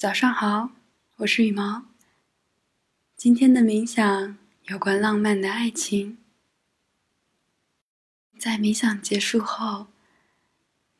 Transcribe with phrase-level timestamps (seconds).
[0.00, 0.70] 早上好，
[1.16, 1.84] 我是羽毛。
[3.16, 6.16] 今天的冥想有关浪漫的爱情。
[8.38, 9.88] 在冥想结束后，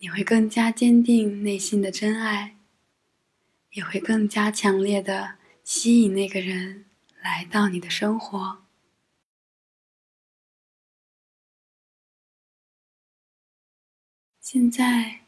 [0.00, 2.58] 你会更加坚定内心的真爱，
[3.70, 6.84] 也会更加强烈的吸引那个人
[7.22, 8.62] 来到你的生活。
[14.40, 15.22] 现在，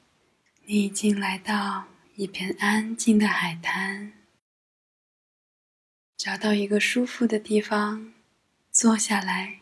[0.67, 1.87] 你已经来到。
[2.15, 4.13] 一片安静的海滩，
[6.19, 8.13] 找到一个舒服的地方
[8.71, 9.61] 坐下来，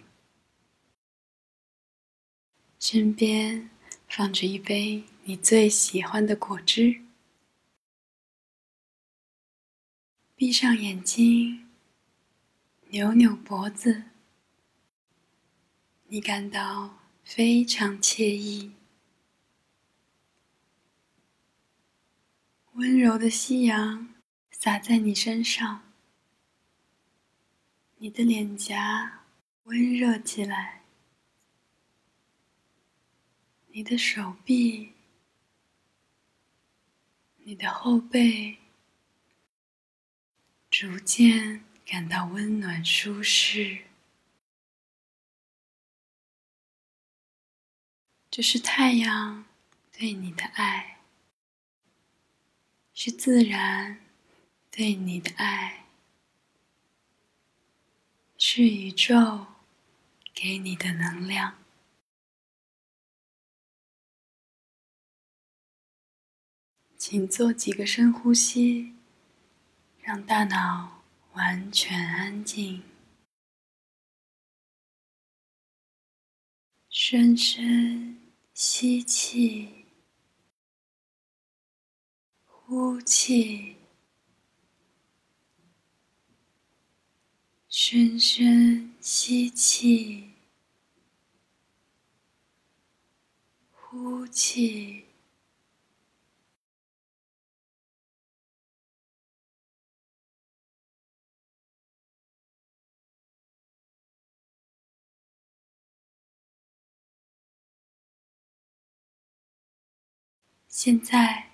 [2.80, 3.70] 身边
[4.08, 7.02] 放着一杯你最喜欢的果汁，
[10.34, 11.68] 闭上眼睛，
[12.88, 14.02] 扭扭脖子，
[16.08, 18.72] 你感到非常惬意。
[22.80, 24.08] 温柔的夕阳
[24.50, 25.92] 洒在你身上，
[27.98, 29.26] 你的脸颊
[29.64, 30.82] 温热起来，
[33.66, 34.94] 你的手臂、
[37.44, 38.56] 你的后背
[40.70, 43.84] 逐渐感到温暖舒适。
[48.30, 49.44] 这是太阳
[49.92, 50.99] 对你的爱。
[53.02, 53.98] 是自然
[54.70, 55.86] 对你的爱，
[58.36, 59.46] 是宇宙
[60.34, 61.56] 给你的能量。
[66.98, 68.94] 请做几个深呼吸，
[70.02, 72.82] 让大脑完全安静。
[76.90, 78.20] 深深
[78.52, 79.79] 吸气。
[82.70, 83.74] 呼气，
[87.68, 90.30] 深深吸气，
[93.72, 95.06] 呼气。
[110.68, 111.49] 现在。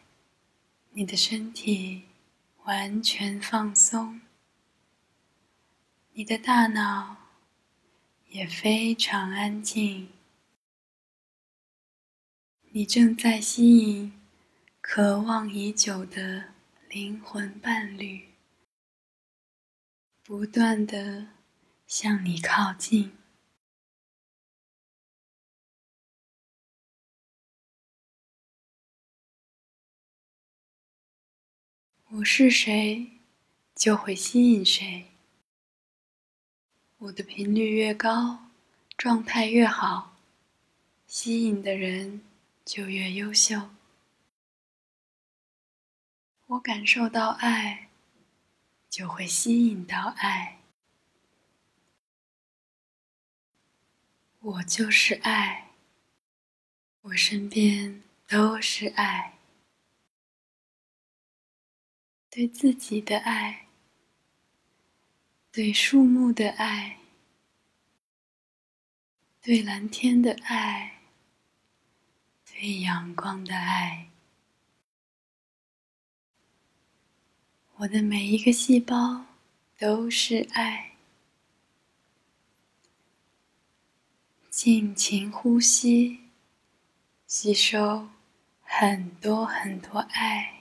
[0.99, 2.05] 你的身体
[2.65, 4.23] 完全放松，
[6.15, 7.19] 你的大脑
[8.29, 10.09] 也非常安静。
[12.71, 14.11] 你正在吸引
[14.81, 16.55] 渴望已久的
[16.89, 18.29] 灵魂伴侣，
[20.23, 21.27] 不断的
[21.87, 23.13] 向你靠近。
[32.19, 33.11] 我是谁，
[33.75, 35.09] 就会吸引谁。
[36.97, 38.49] 我的频率越高，
[38.97, 40.17] 状态越好，
[41.07, 42.23] 吸引的人
[42.65, 43.69] 就越优秀。
[46.47, 47.91] 我感受到爱，
[48.89, 50.61] 就会吸引到爱。
[54.41, 55.73] 我就是爱，
[57.03, 59.36] 我身边都是爱。
[62.37, 63.65] 对自己的爱，
[65.51, 66.99] 对树木的爱，
[69.41, 71.01] 对蓝天的爱，
[72.45, 74.11] 对阳光的爱，
[77.77, 79.25] 我的每一个细胞
[79.79, 80.93] 都是爱。
[84.51, 86.21] 尽情呼吸，
[87.27, 88.11] 吸收
[88.61, 90.56] 很多很多爱。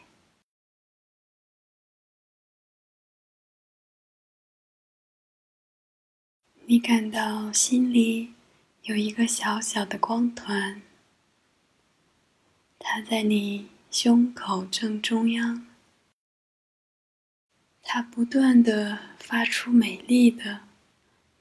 [6.68, 8.34] 你感到心里
[8.86, 10.82] 有一个小小的光团，
[12.80, 15.68] 它在你胸口正中央，
[17.84, 20.62] 它不断的发出美丽的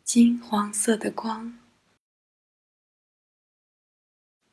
[0.03, 1.59] 金黄色的光，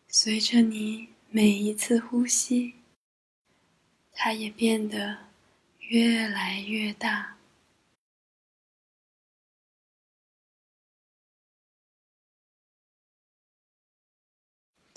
[0.08, 2.76] 随着你每一次呼吸，
[4.14, 5.18] 它也变得
[5.80, 7.36] 越来越大。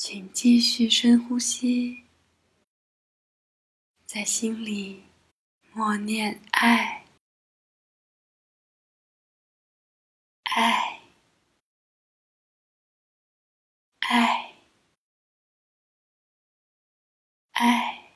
[0.06, 2.04] 请继续深呼吸，
[4.04, 5.02] 在心里
[5.72, 7.06] 默念“爱，
[10.42, 11.00] 爱，
[14.00, 14.52] 爱，
[17.52, 18.10] 爱”。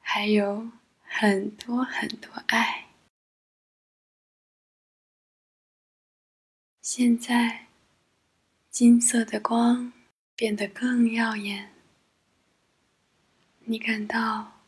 [0.00, 0.70] 还有
[1.02, 2.88] 很多很多爱。
[6.80, 7.66] 现在，
[8.80, 9.92] 金色的光
[10.34, 11.68] 变得更耀眼，
[13.58, 14.62] 你感到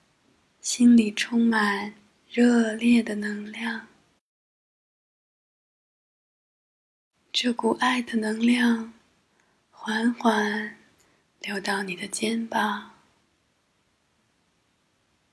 [0.60, 1.94] 心里充满
[2.28, 3.88] 热烈的能量。
[7.32, 8.92] 这股爱的能量
[9.70, 10.76] 缓缓
[11.40, 12.90] 流到你的肩膀、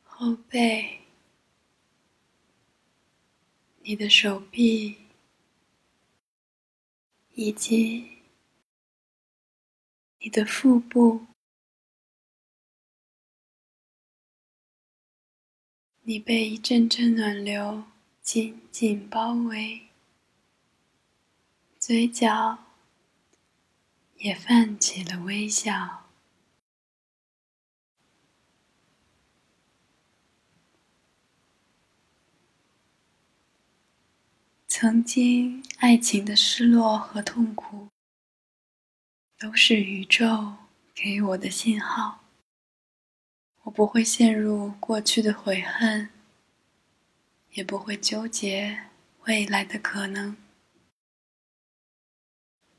[0.03, 1.01] 后背、
[3.81, 4.95] 你的手臂。
[7.35, 8.18] 以及
[10.21, 11.27] 你的腹部，
[16.01, 17.85] 你被一阵阵暖流
[18.21, 19.87] 紧紧包围，
[21.79, 22.65] 嘴角
[24.17, 26.09] 也泛起了微笑。
[34.67, 37.87] 曾经，爱情的失落和痛苦，
[39.39, 40.57] 都是宇宙
[40.93, 42.25] 给我的信号。
[43.63, 46.09] 我不会陷入过去的悔恨，
[47.53, 48.87] 也不会纠结
[49.27, 50.35] 未来的可能。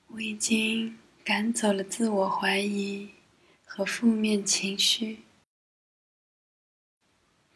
[0.08, 3.08] 我已经赶走了自我怀疑
[3.64, 5.22] 和负面情绪，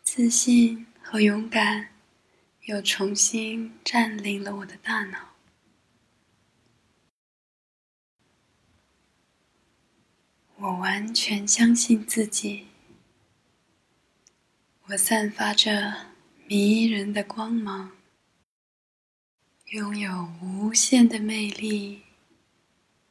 [0.02, 1.90] 自信和勇敢。
[2.62, 5.33] 又重新占领了我的大脑。
[10.56, 12.68] 我完全相信自己，
[14.86, 16.06] 我散发着
[16.46, 17.90] 迷人的光芒，
[19.66, 22.02] 拥有无限的魅力，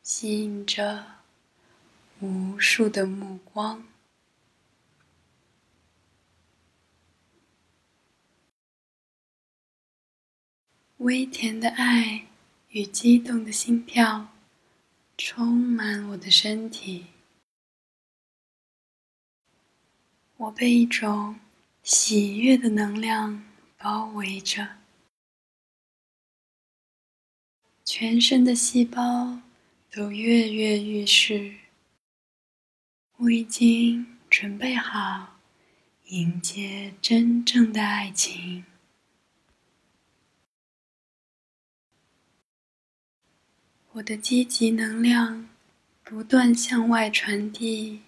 [0.01, 1.05] 吸引着
[2.21, 3.83] 无数的目光。
[10.97, 12.27] 微甜的爱
[12.69, 14.29] 与激动的心跳
[15.17, 17.07] 充满我的身体，
[20.37, 21.39] 我被一种
[21.83, 23.43] 喜悦的能量
[23.77, 24.77] 包围着，
[27.85, 29.39] 全身的细胞
[29.91, 31.53] 都跃跃欲试。
[33.17, 35.39] 我已经准备好
[36.07, 38.65] 迎接真正的爱情。
[43.91, 45.47] 我的积极能量
[46.03, 48.01] 不断向外传递，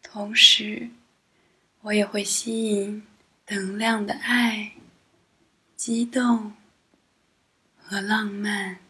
[0.00, 0.88] 同时，
[1.86, 3.06] 我也会吸引
[3.44, 4.72] 等量的爱、
[5.76, 6.56] 激动
[7.76, 8.80] 和浪漫。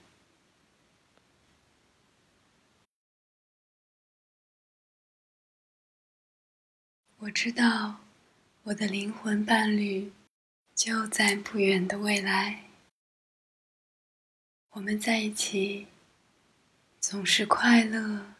[7.18, 8.00] 我知道，
[8.62, 10.10] 我的灵魂伴侣
[10.74, 12.64] 就在不远的未来。
[14.70, 15.86] 我们在一起，
[16.98, 18.32] 总是快乐、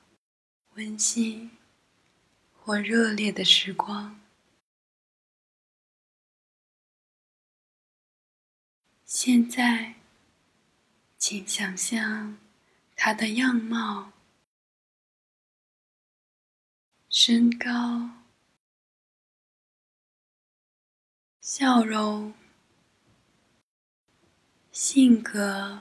[0.77, 1.51] 温馨
[2.55, 4.19] 或热烈的时光。
[9.07, 9.95] 现在，
[11.17, 12.37] 请想象
[12.95, 14.13] 他的样貌、
[17.09, 18.11] 身高、
[21.41, 22.35] 笑容、
[24.71, 25.81] 性格。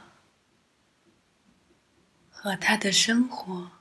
[2.45, 3.71] 和他的生活，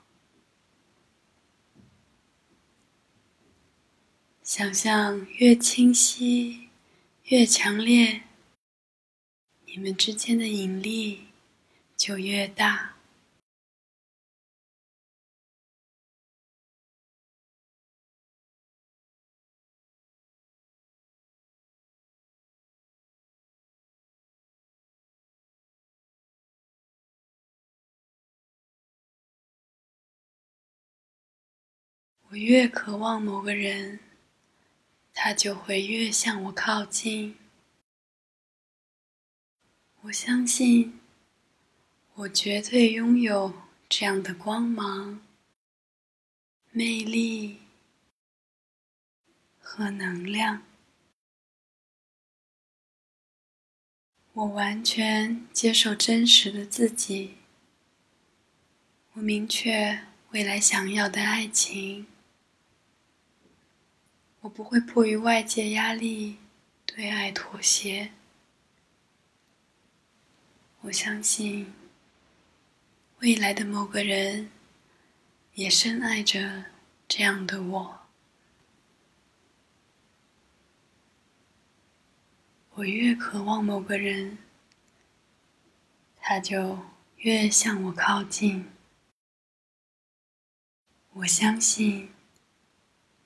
[4.43, 6.71] 想象越清晰、
[7.25, 8.23] 越强烈，
[9.77, 11.27] 你们之间的引力
[11.97, 12.95] 就越大。
[32.29, 33.99] 我越渴望某个人，
[35.13, 37.44] 他就会越向我靠近。
[40.07, 41.01] 我相信，
[42.13, 43.55] 我绝对拥有
[43.89, 45.23] 这样的光芒、
[46.73, 47.61] 魅力
[49.59, 50.63] 和能量。
[54.35, 57.37] 我完全接受真实的自己。
[59.15, 60.01] 我明确
[60.33, 62.07] 未来想要的爱情。
[64.43, 66.37] 我不会迫于外界压力
[66.85, 68.13] 对爱妥协。
[70.87, 71.73] 我相信，
[73.21, 74.51] 未来的某个人
[75.55, 76.67] 也深爱着
[77.09, 78.01] 这样的我。
[82.75, 84.37] 我越渴望某个人，
[86.21, 86.79] 他就
[87.17, 88.71] 越向我靠近。
[91.15, 92.13] 我相信，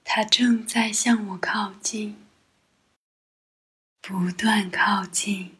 [0.04, 2.24] 他正在向我靠近，
[4.00, 5.57] 不断靠近。